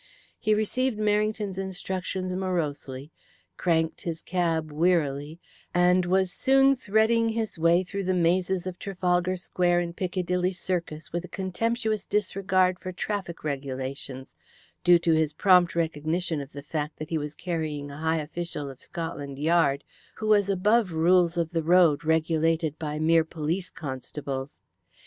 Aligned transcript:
He 0.39 0.55
received 0.55 0.97
Merrington's 0.97 1.59
instructions 1.59 2.33
morosely, 2.33 3.11
cranked 3.55 4.01
his 4.01 4.23
cab 4.23 4.71
wearily, 4.71 5.39
and 5.75 6.07
was 6.07 6.33
soon 6.33 6.75
threading 6.75 7.29
his 7.29 7.59
way 7.59 7.83
through 7.83 8.05
the 8.05 8.15
mazes 8.15 8.65
of 8.65 8.79
Trafalgar 8.79 9.35
Square 9.35 9.79
and 9.81 9.95
Piccadilly 9.95 10.53
Circus 10.53 11.13
with 11.13 11.23
a 11.23 11.27
contemptuous 11.27 12.07
disregard 12.07 12.79
for 12.79 12.91
traffic 12.91 13.43
regulations, 13.43 14.33
due 14.83 14.97
to 14.97 15.11
his 15.13 15.33
prompt 15.33 15.75
recognition 15.75 16.41
of 16.41 16.51
the 16.51 16.63
fact 16.63 16.97
that 16.97 17.11
he 17.11 17.19
was 17.19 17.35
carrying 17.35 17.91
a 17.91 17.97
high 17.99 18.17
official 18.21 18.71
of 18.71 18.81
Scotland 18.81 19.37
Yard 19.37 19.83
who 20.15 20.25
was 20.25 20.49
above 20.49 20.91
rules 20.93 21.37
of 21.37 21.51
the 21.51 21.61
road 21.61 22.03
regulated 22.03 22.79
by 22.79 22.97
mere 22.97 23.23
police 23.23 23.69
constables. 23.69 24.61